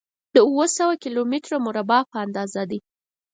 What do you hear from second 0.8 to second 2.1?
کيلو متره مربع